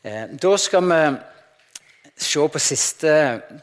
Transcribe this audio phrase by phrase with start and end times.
[0.00, 1.00] Eh, da skal vi
[2.16, 3.12] se på siste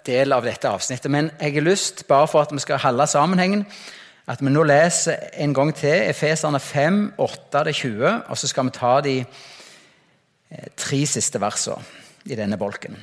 [0.05, 1.09] del av dette avsnittet.
[1.09, 3.65] Men jeg har lyst, bare for at vi skal holde sammenhengen,
[4.27, 8.93] at vi nå leser en gang til Efeserne 5, 8-20, og så skal vi ta
[9.01, 11.81] de eh, tre siste versene
[12.29, 12.97] i denne bolken.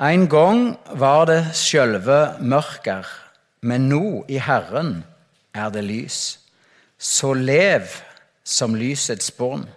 [0.00, 3.04] En gang var det sjølve mørker,
[3.60, 5.02] men nå i Herren
[5.54, 6.38] er det lys.
[6.96, 7.92] Så lev
[8.44, 9.68] som lysets barn.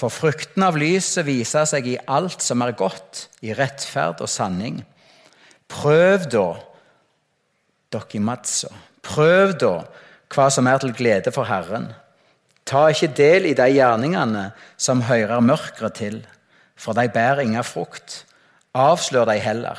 [0.00, 4.78] For frukten av lyset viser seg i alt som er godt, i rettferd og sanning.
[5.68, 6.46] Prøv da,
[7.92, 8.70] dokimatso,
[9.04, 9.74] prøv da
[10.32, 11.90] hva som er til glede for Herren.
[12.64, 14.48] Ta ikke del i de gjerningene
[14.80, 16.20] som hører mørket til,
[16.80, 18.22] for de bærer ingen frukt.
[18.72, 19.76] Avslør de heller.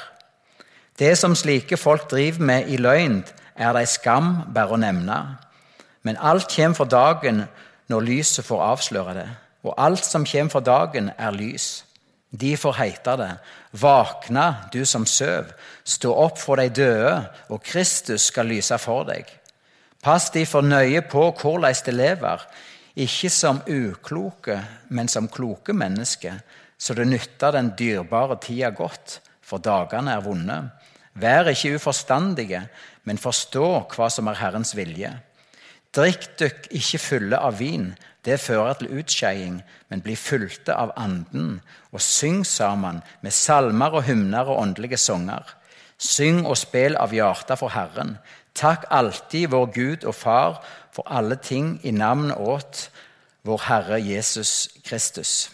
[1.00, 3.24] Det som slike folk driver med i løgn,
[3.56, 5.22] er de skam bare å nevne.
[6.06, 7.48] Men alt kommer for dagen
[7.90, 9.32] når lyset får avsløre det
[9.64, 11.84] og alt som kommer for dagen, er lys.
[12.32, 13.38] Derfor heiter det:"
[13.72, 15.52] Vakna, du som søv,
[15.84, 19.26] stå opp for de døde, og Kristus skal lyse for deg.
[20.04, 22.42] Pass derfor nøye på hvordan de lever,
[22.96, 24.58] ikke som ukloke,
[24.90, 26.42] men som kloke mennesker,
[26.78, 30.58] så det nytter den dyrebare tida godt, for dagene er vonde.
[31.14, 32.64] Vær ikke uforstandige,
[33.04, 35.12] men forstå hva som er Herrens vilje.
[35.96, 37.92] Drikk dykk ikke fulle av vin,
[38.26, 44.04] det fører til utskeiing, men blir fulgte av Anden, og syng sammen med salmer og
[44.06, 45.56] hymner og åndelige sanger.
[45.98, 48.18] Syng og spill av hjertet for Herren.
[48.58, 50.60] Takk alltid vår Gud og Far
[50.94, 52.90] for alle ting i navn åt
[53.48, 55.52] vår Herre Jesus Kristus.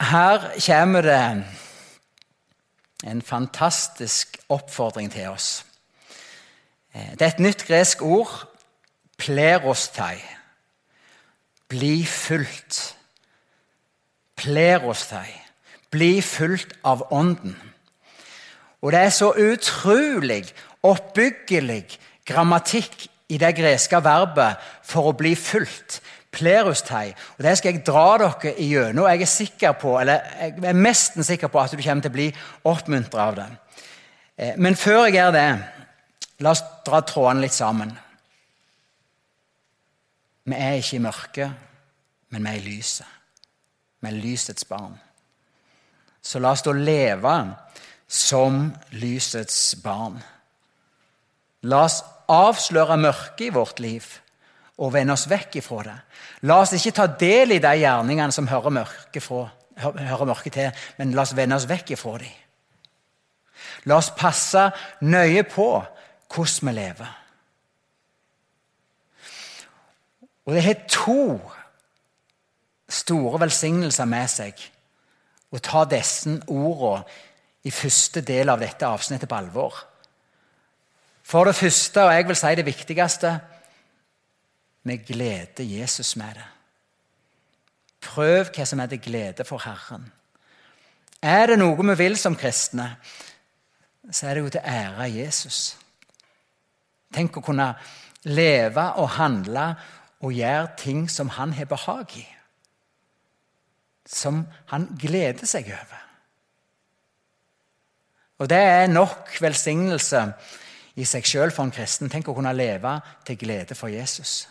[0.00, 1.44] Her kommer det
[3.04, 5.64] en fantastisk oppfordring til oss.
[6.92, 8.32] Det er et nytt gresk ord,
[9.16, 10.18] plerostai
[11.80, 12.96] bli fulgt.
[14.36, 15.32] Plerostai.
[15.90, 17.56] Bli fulgt av Ånden.
[18.80, 20.44] Og det er så utrolig
[20.82, 21.84] oppbyggelig
[22.28, 26.00] grammatikk i det greske verbet 'for å bli fulgt'.
[26.32, 27.14] Plerustei.
[27.38, 29.08] Og Det skal jeg dra dere igjennom.
[29.08, 32.12] Jeg er sikker på, eller jeg er mest sikker på at du kommer til å
[32.12, 32.34] bli
[32.64, 33.46] oppmuntret av det.
[34.38, 35.64] Eh, men før jeg gjør det,
[36.38, 37.98] la oss dra trådene litt sammen.
[40.44, 41.50] Vi er ikke i mørket,
[42.30, 43.06] men vi er i lyset.
[44.00, 44.96] Vi er lysets barn.
[46.22, 47.36] Så la oss da leve
[48.10, 48.62] som
[48.96, 50.18] lysets barn.
[51.68, 54.06] La oss avsløre mørket i vårt liv
[54.80, 55.96] og vende oss vekk ifra det.
[56.48, 59.44] La oss ikke ta del i de gjerningene som hører mørket, fra,
[59.76, 62.36] hører mørket til, men la oss vende oss vekk ifra dem.
[63.88, 64.70] La oss passe
[65.04, 65.68] nøye på
[66.30, 67.16] hvordan vi lever.
[70.48, 71.22] Og det har to
[73.10, 74.62] store velsignelser med seg
[75.50, 77.02] å ta disse ordene
[77.66, 79.74] i første del av dette avsnittet på alvor.
[81.26, 83.34] For det første, og jeg vil si det viktigste
[84.88, 86.46] vi gleder Jesus med det.
[88.00, 90.06] Prøv hva som er til glede for Herren.
[91.20, 92.94] Er det noe vi vil som kristne,
[94.08, 95.76] så er det jo til ære av Jesus.
[97.12, 97.74] Tenk å kunne
[98.24, 99.66] leve og handle
[100.24, 102.24] og gjøre ting som han har behag i.
[104.06, 106.06] Som han gleder seg over.
[108.40, 110.22] Og det er nok velsignelse
[110.96, 112.08] i seg sjøl for en kristen.
[112.10, 112.96] Tenk å kunne leve
[113.26, 114.46] til glede for Jesus.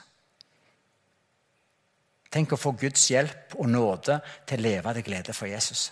[2.30, 5.90] Tenk å få Guds hjelp og nåde til å leve til glede for Jesus.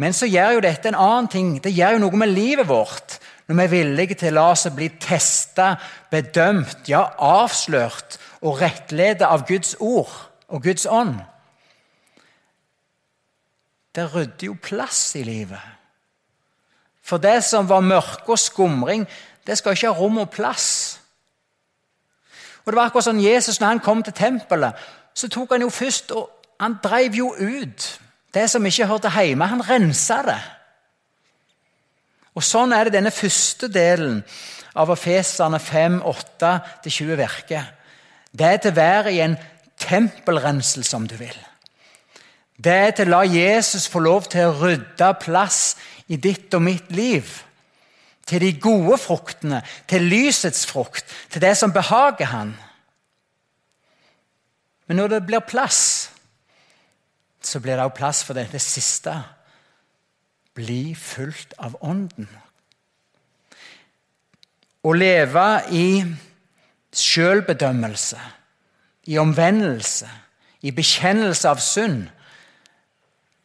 [0.00, 1.48] Men så gjør jo dette en annen ting.
[1.60, 3.18] Det gjør jo noe med livet vårt
[3.48, 5.72] når vi er villige til å la oss bli testa,
[6.12, 10.12] bedømt, ja, avslørt og rettledet av Guds ord
[10.48, 11.16] og Guds ånd.
[13.94, 15.62] Det rydder jo plass i livet.
[17.02, 19.06] For det som var mørke og skumring,
[19.46, 21.00] det skal ikke ha rom og plass.
[22.64, 24.78] Og det var akkurat sånn Jesus, når han kom til tempelet,
[25.14, 26.28] så tok han jo først og
[26.60, 27.86] han drev jo ut
[28.34, 29.48] det som ikke hørte hjemme.
[29.48, 30.40] Han rensa det.
[32.36, 34.20] Og Sånn er det denne første delen
[34.78, 37.64] av Efeserne 5, 8-20 virker.
[38.30, 39.34] Det er til å være i en
[39.80, 41.34] tempelrenselse, om du vil.
[42.60, 45.78] Det er til å la Jesus få lov til å rydde plass
[46.12, 47.28] i ditt og mitt liv.
[48.28, 52.52] Til de gode fruktene, til lysets frukt, til det som behager han.
[54.86, 56.10] Men når det blir plass,
[57.40, 59.14] så blir det også plass for dette siste
[60.54, 62.28] bli fulgt av Ånden.
[64.80, 65.46] Å leve
[65.76, 66.02] i
[66.96, 68.20] sjølbedømmelse,
[69.12, 70.08] i omvendelse,
[70.66, 72.08] i bekjennelse av synd,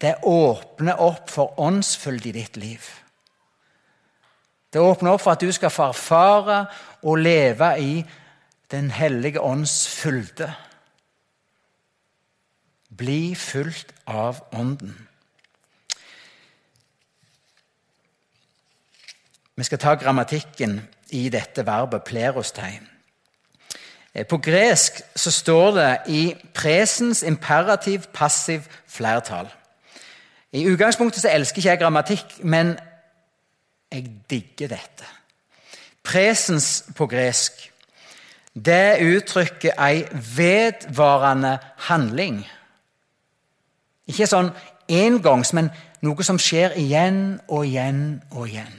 [0.02, 2.84] det åpner opp for åndsfylde i ditt liv.
[4.74, 6.66] Det åpner opp for at du skal få erfare
[7.04, 8.06] og leve i
[8.72, 10.48] Den hellige ånds fylde.
[12.98, 15.08] Bli fulgt av Ånden.
[19.56, 22.82] Vi skal ta grammatikken i dette verbet 'plerostei'.
[24.14, 29.48] Eh, på gresk så står det i presens imperativ passiv flertall.
[30.56, 32.76] I utgangspunktet så elsker ikke jeg grammatikk, men
[33.92, 35.08] jeg digger dette.
[36.06, 37.72] Presens på gresk
[38.56, 40.06] det uttrykker ei
[40.36, 41.58] vedvarende
[41.90, 42.38] handling.
[44.08, 44.54] Ikke sånn
[44.88, 45.68] engangs, men
[46.06, 48.78] noe som skjer igjen og igjen og igjen.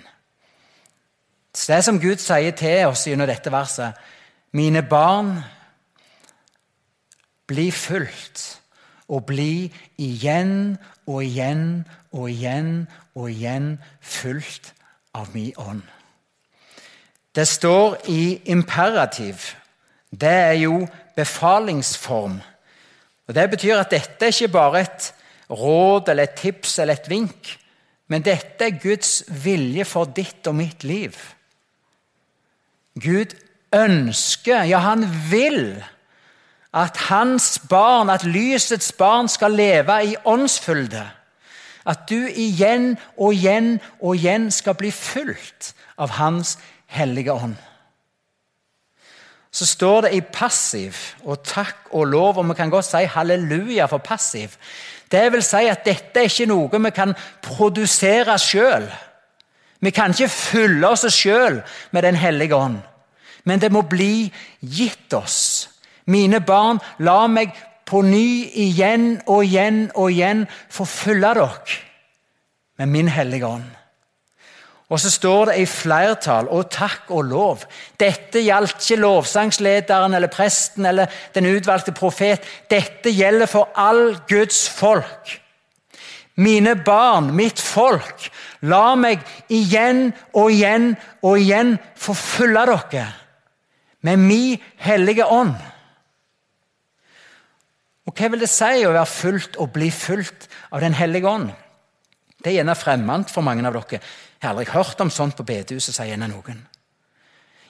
[1.56, 3.96] Det som Gud sier til oss gjennom dette verset
[4.56, 5.34] Mine barn,
[7.46, 8.44] bli fulgt
[9.08, 9.68] og bli
[10.02, 10.76] igjen
[11.06, 14.72] og igjen og igjen og igjen fulgt
[15.14, 15.84] av min ånd.
[17.36, 19.52] Det står i imperativ.
[20.10, 20.86] Det er jo
[21.16, 22.40] befalingsform.
[23.28, 25.12] Og Det betyr at dette er ikke bare et
[25.50, 27.58] råd eller et tips eller et vink,
[28.08, 31.12] men dette er Guds vilje for ditt og mitt liv.
[33.02, 33.34] Gud
[33.74, 35.82] ønsker, ja, han vil,
[36.76, 41.06] at hans barn, at lysets barn, skal leve i åndsfylde.
[41.86, 46.56] At du igjen og igjen og igjen skal bli fulgt av Hans
[46.92, 47.54] hellige ånd.
[49.50, 53.86] Så står det i passiv og takk og lov, og vi kan godt si halleluja
[53.88, 54.58] for passiv.
[55.08, 58.90] Det vil si at dette er ikke noe vi kan produsere sjøl.
[59.80, 61.62] Vi kan ikke fylle oss sjøl
[61.92, 62.82] med Den hellige ånd,
[63.44, 64.28] men det må bli
[64.60, 65.70] gitt oss.
[66.06, 67.54] Mine barn, la meg
[67.86, 71.82] på ny igjen og igjen og igjen få fylle dere
[72.76, 73.66] med min hellige ånd.
[74.86, 77.64] Og så står det i flertall og takk og lov.
[77.98, 82.44] Dette gjaldt ikke lovsangslederen eller presten eller den utvalgte profet.
[82.70, 85.40] Dette gjelder for all Guds folk.
[86.36, 88.28] Mine barn, mitt folk,
[88.60, 90.92] la meg igjen og igjen
[91.24, 93.08] og igjen få fylle dere
[94.06, 95.56] med min hellige ånd.
[98.06, 101.50] Og Hva vil det si å være fulgt og bli fulgt av Den hellige ånd?
[102.38, 104.00] Det er gjerne fremmed for mange av dere.
[104.00, 106.60] Jeg har aldri hørt om sånt på bedehuset, sier gjerne noen.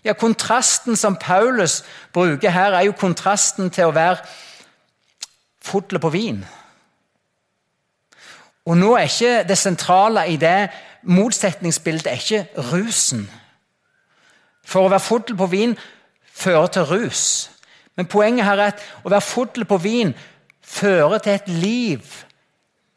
[0.05, 4.21] Ja, Kontrasten som Paulus bruker her, er jo kontrasten til å være
[5.65, 6.44] fuglen på vin.
[8.67, 10.69] Og nå er ikke det sentrale i det
[11.06, 13.27] motsetningsbildet er ikke rusen.
[14.67, 15.77] For å være fodle på vin
[16.35, 17.23] fører til rus.
[17.97, 20.15] Men poenget her er at å være fodle på vin
[20.67, 22.17] fører til et liv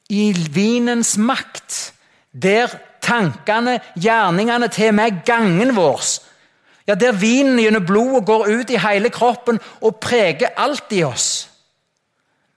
[0.10, 1.94] i vinens makt,
[2.34, 6.02] der tankene, gjerningene, til meg gangen vår
[6.90, 11.46] ja, Der vinen gjennom blodet går ut i hele kroppen og preger alt i oss.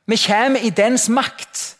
[0.09, 1.77] Vi kommer i dens makt.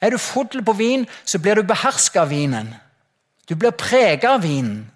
[0.00, 2.70] Er du fodle på vin, så blir du beherska av vinen.
[3.48, 4.91] Du blir preget av vinen.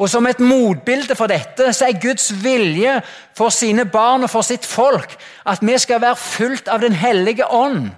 [0.00, 2.94] Og Som et motbilde for dette så er Guds vilje
[3.36, 5.12] for sine barn og for sitt folk
[5.46, 7.90] at vi skal være fulgt av Den hellige ånd.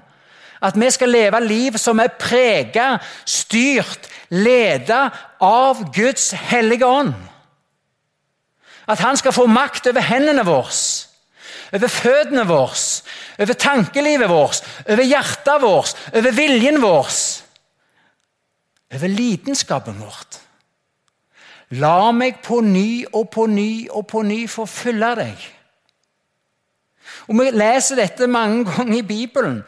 [0.62, 7.14] At vi skal leve liv som er preget, styrt, ledet av Guds hellige ånd.
[8.86, 10.74] At han skal få makt over hendene våre,
[11.72, 12.78] over føttene våre,
[13.38, 17.10] over tankelivet vårt, over hjertet vårt, over viljen vår,
[18.94, 20.41] over lidenskapen vårt.
[21.72, 25.46] La meg på ny og på ny og på ny få fylle deg.
[27.28, 29.62] Og Vi leser dette mange ganger i Bibelen.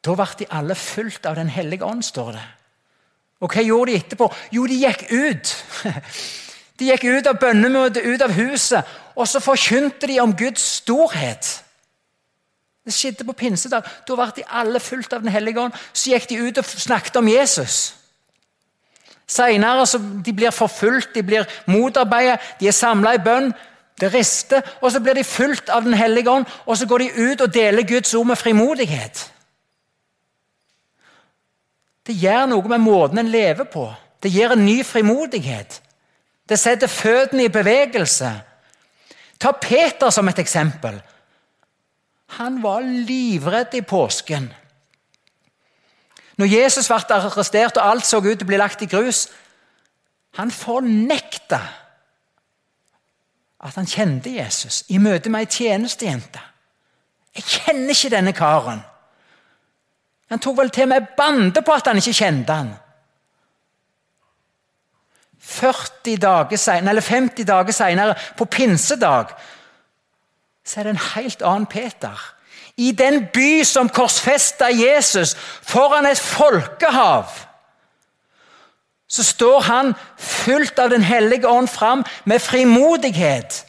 [0.00, 2.46] Da ble de alle fulgt av Den hellige ånd, står det.
[3.40, 4.28] Og hva gjorde de etterpå?
[4.52, 5.56] Jo, de gikk ut.
[6.80, 11.64] De gikk ut av bønnemøtet, ut av huset, og så forkynte de om Guds storhet.
[12.88, 13.84] Det skjedde på pinsedag.
[14.08, 15.76] Da ble de alle fulgt av Den hellige ånd.
[15.92, 17.99] Så gikk de ut og snakket om Jesus.
[19.30, 19.86] Senere
[20.24, 23.52] de blir forfulgt, de blir motarbeidet, de er samla i bønn.
[24.00, 27.10] Det rister, og så blir de fulgt av Den hellige ånd, og så går de
[27.30, 29.26] ut og deler Guds ord med frimodighet.
[32.06, 33.84] Det gjør noe med måten en lever på.
[34.22, 35.80] Det gir en ny frimodighet.
[36.48, 38.30] Det setter føttene i bevegelse.
[39.38, 40.96] Ta Peter som et eksempel.
[42.40, 44.48] Han var livredd i påsken.
[46.40, 49.26] Når Jesus ble arrestert og alt så ut til å bli lagt i grus,
[50.38, 51.58] han fornekta
[53.60, 56.40] at han kjente Jesus i møte med ei tjenestejente.
[57.36, 58.80] Jeg kjenner ikke denne karen.
[60.30, 62.72] Han tok vel til og med bande på at han ikke kjente han.
[65.50, 69.34] 40 dager senere, eller 50 dager senere, på pinsedag,
[70.64, 72.20] så er det en helt annen Peter.
[72.80, 77.28] I den by som korsfesta Jesus, foran et folkehav,
[79.10, 83.64] så står han fullt av Den hellige ånd fram med frimodighet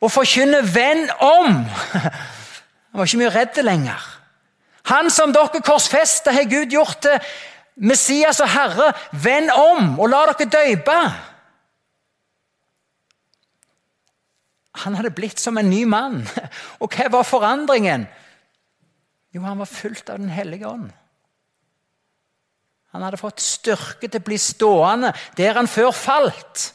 [0.00, 1.64] og forkynner 'venn om'.
[2.90, 4.20] Han var ikke mye redd lenger.
[4.84, 7.18] Han som dere korsfester, har Gud gjort til
[7.76, 8.92] Messias og Herre.
[9.12, 10.98] Vend om og la dere døype.
[14.84, 16.22] Han hadde blitt som en ny mann.
[16.82, 18.06] Og hva var forandringen?
[19.34, 20.90] Jo, han var fullt av Den hellige ånd.
[22.90, 26.72] Han hadde fått styrke til å bli stående der han før falt.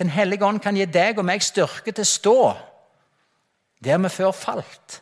[0.00, 2.40] Den hellige ånd kan gi deg og meg styrke til å stå
[3.80, 5.00] der vi før falt.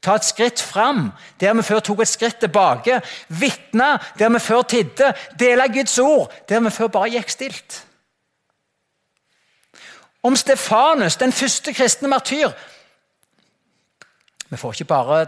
[0.00, 1.10] Ta et skritt fram
[1.40, 3.00] der vi før tok et skritt tilbake.
[3.28, 5.12] Vitne der vi før tidde.
[5.40, 7.82] Dele Guds ord der vi før bare gikk stilt.
[10.28, 12.52] Om Stefanus, den første kristne martyr
[14.48, 15.26] Vi, bare,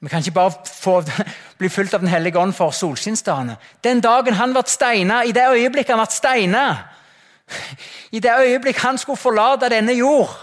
[0.00, 1.02] vi kan ikke bare få,
[1.58, 3.56] bli fulgt av Den hellige ånd for solskinnsdagene.
[3.84, 6.66] Den dagen han ble steina, i det øyeblikket han ble steina,
[8.12, 10.36] i det øyeblikk han skulle forlate denne jord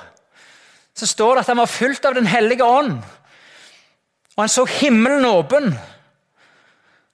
[0.96, 3.04] så står det at han var fulgt av Den hellige ånd.
[4.36, 5.74] Og han så himmelen åpen.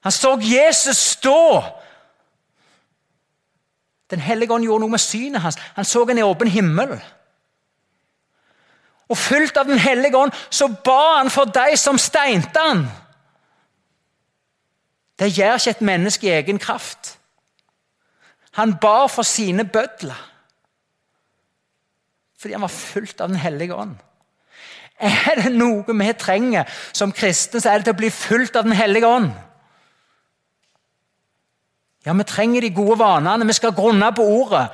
[0.03, 1.63] Han så Jesus stå.
[4.11, 5.57] Den hellige ånd gjorde noe med synet hans.
[5.75, 6.97] Han så en åpen himmel.
[9.11, 12.85] Og Fylt av Den hellige ånd så ba han for de som steinte han.
[15.19, 17.17] Det gjør ikke et menneske i egen kraft.
[18.57, 20.27] Han ba for sine bødler.
[22.39, 23.95] Fordi han var fullt av Den hellige ånd.
[25.01, 28.63] Er det noe vi trenger som kristne, så er det til å bli fulgt av
[28.63, 29.31] Den hellige ånd.
[32.05, 34.67] Ja, vi trenger de gode vanene, vi skal grunne på ordet.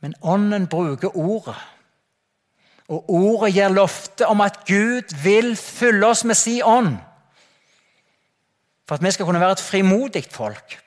[0.00, 1.56] Men Ånden bruker ordet.
[2.88, 6.96] Og ordet gir løfte om at Gud vil fylle oss med sin ånd.
[8.88, 10.78] For at vi skal kunne være et frimodig folk.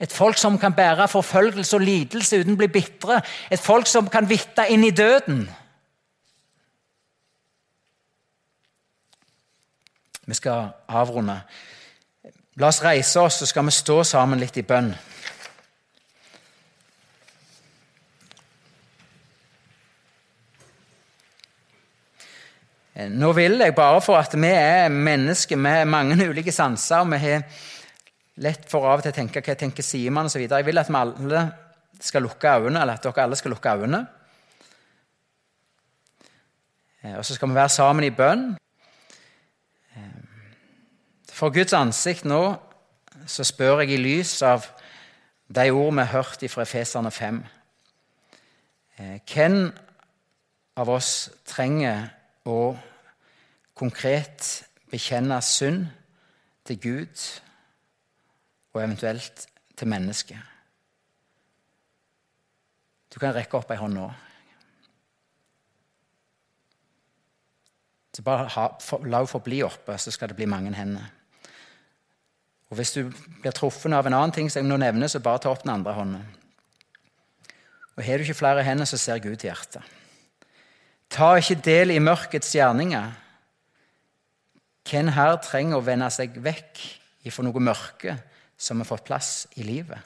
[0.00, 3.22] Et folk som kan bære forfølgelse og lidelse uten å bli bitre.
[3.50, 5.48] Et folk som kan vitte inn i døden.
[10.28, 11.40] Vi skal avrunde.
[12.58, 14.90] La oss reise oss, så skal vi stå sammen litt i bønn.
[23.14, 27.04] Nå vil jeg bare for at vi er mennesker med mange ulike sanser.
[27.04, 27.44] og vi har
[28.42, 30.42] lett for av og til å tenke hva tenker sier man osv.
[30.42, 31.44] Jeg vil at vi alle
[32.02, 34.06] skal lukke øynene, eller at dere alle skal lukke øynene.
[37.04, 38.48] Eh, og så skal vi være sammen i bønn.
[41.38, 42.42] For Guds ansikt nå
[43.30, 44.64] så spør jeg i lys av
[45.54, 47.36] de ord vi har hørt fra Efeserne 5.
[48.98, 49.58] Eh, hvem
[50.82, 52.08] av oss trenger
[52.42, 52.74] å
[53.78, 54.48] konkret
[54.90, 55.84] bekjenne synd
[56.66, 57.22] til Gud
[58.72, 59.44] og eventuelt
[59.78, 60.40] til mennesket.
[63.14, 64.08] Du kan rekke opp ei hånd nå.
[68.10, 71.06] Så bare ha, for, La henne forbli oppe, så skal det bli mange hender.
[72.70, 75.40] Og Hvis du blir truffet av en annen ting som jeg nå nevner, så bare
[75.40, 76.26] ta opp den andre hånden.
[77.96, 79.82] Og Har du ikke flere hender, så ser Gud til hjertet.
[81.10, 83.12] Ta ikke del i mørkets gjerninger.
[84.88, 86.80] Hvem her trenger å vende seg vekk
[87.28, 88.14] ifra noe mørke
[88.58, 89.98] som har fått plass i livet.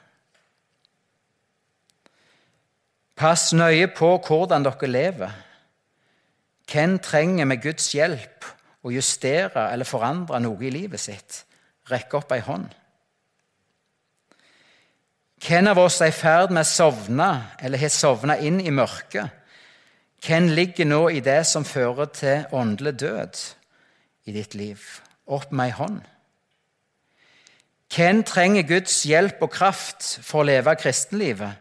[3.17, 5.33] Pass nøye på hvordan dere lever.
[6.69, 8.47] Hvem trenger med Guds hjelp
[8.83, 11.43] å justere eller forandre noe i livet sitt?
[11.91, 12.69] Rekk opp ei hånd.
[15.43, 19.27] Hvem av oss er i ferd med å sovne eller har sovna inn i mørket?
[20.23, 23.41] Hvem ligger nå i det som fører til åndelig død
[24.31, 24.79] i ditt liv?
[25.27, 25.99] Opp med ei hånd.
[27.93, 31.59] Hvem trenger Guds hjelp og kraft for å leve kristenlivet?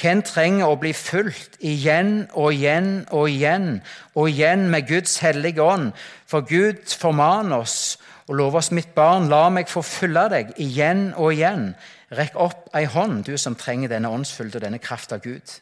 [0.00, 3.78] Hvem trenger å bli fulgt igjen og igjen og igjen
[4.16, 5.92] og igjen med Guds hellige ånd?
[6.26, 7.98] For Gud formaner oss
[8.30, 11.72] og lov oss, mitt barn, la meg få fylle deg igjen og igjen.
[12.14, 15.56] Rekk opp ei hånd, du som trenger denne åndsfylde og denne kraft av Gud,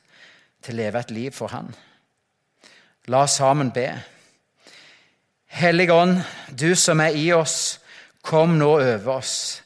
[0.61, 1.71] til å leve et liv for Han.
[3.09, 3.87] La oss sammen be.
[5.49, 6.21] Hellige Ånd,
[6.53, 7.79] du som er i oss,
[8.21, 9.63] kom nå over oss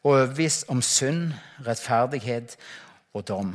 [0.00, 1.34] og overbevis om synd,
[1.66, 2.56] rettferdighet
[3.12, 3.52] og dom.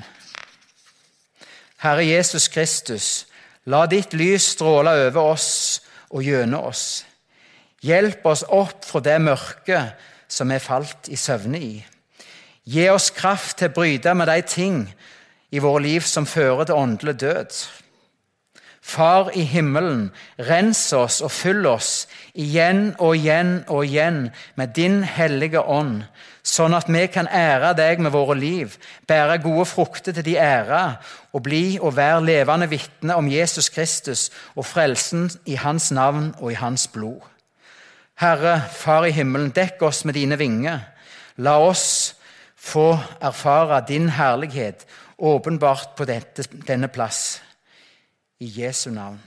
[1.82, 3.26] Herre Jesus Kristus,
[3.66, 5.50] la ditt lys stråle over oss
[6.14, 7.02] og gjennom oss.
[7.86, 11.74] Hjelp oss opp fra det mørket som vi falt i søvne i.
[12.66, 14.86] Gi oss kraft til å bryte med de ting
[15.54, 17.58] i våre liv som fører til åndelig død.
[18.86, 22.06] Far i himmelen, rens oss og fyll oss
[22.38, 24.20] igjen og igjen og igjen
[24.58, 26.04] med din hellige ånd,
[26.46, 28.78] sånn at vi kan ære deg med våre liv,
[29.10, 30.84] bære gode frukter til de ære
[31.34, 36.54] og bli og være levende vitne om Jesus Kristus og frelsen i hans navn og
[36.54, 37.35] i hans blod.
[38.16, 40.80] Herre, Far i himmelen, dekk oss med dine vinger.
[41.38, 42.16] La oss
[42.56, 44.86] få erfare din herlighet
[45.18, 47.42] åpenbart på dette, denne plass.
[48.40, 49.20] I Jesu navn.